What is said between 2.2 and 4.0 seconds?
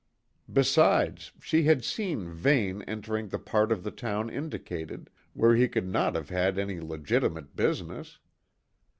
Vane entering the part of the